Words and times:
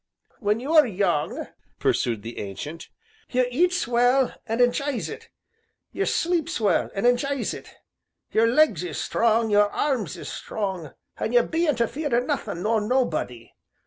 "When 0.39 0.59
you 0.59 0.73
are 0.73 0.87
young," 0.87 1.49
pursued 1.77 2.23
the 2.23 2.39
Ancient, 2.39 2.89
"you 3.29 3.45
eats 3.51 3.87
well, 3.87 4.33
an' 4.47 4.57
enjys 4.59 5.09
it, 5.09 5.29
you 5.91 6.05
sleeps 6.07 6.59
well 6.59 6.89
an' 6.95 7.03
enjys 7.05 7.53
it; 7.53 7.75
your 8.31 8.47
legs 8.47 8.83
is 8.83 8.97
strong, 8.97 9.51
your 9.51 9.69
arms 9.69 10.17
is 10.17 10.27
strong, 10.27 10.95
an' 11.17 11.33
you 11.33 11.43
bean't 11.43 11.81
afeard 11.81 12.15
o' 12.15 12.19
nothin' 12.19 12.63
nor 12.63 12.81
nobody. 12.81 13.53